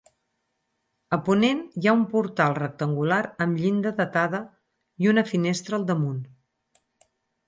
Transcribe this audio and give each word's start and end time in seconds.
A 1.15 1.17
ponent 1.25 1.59
hi 1.81 1.89
ha 1.91 1.91
un 1.97 2.05
portal 2.13 2.55
rectangular 2.59 3.19
amb 3.45 3.61
llinda 3.65 3.91
datada 3.99 4.39
i 5.05 5.11
una 5.13 5.25
finestra 5.33 5.79
al 5.79 5.87
damunt. 5.91 6.19